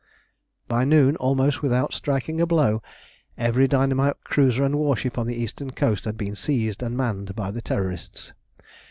By 0.67 0.83
noon, 0.83 1.15
almost 1.17 1.61
without 1.61 1.93
striking 1.93 2.41
a 2.41 2.47
blow, 2.47 2.81
every 3.37 3.67
dynamite 3.67 4.15
cruiser 4.23 4.63
and 4.63 4.79
warship 4.79 5.15
on 5.15 5.27
the 5.27 5.35
eastern 5.37 5.69
coast 5.69 6.05
had 6.05 6.17
been 6.17 6.35
seized 6.35 6.81
and 6.81 6.97
manned 6.97 7.35
by 7.35 7.51
the 7.51 7.61
Terrorists. 7.61 8.33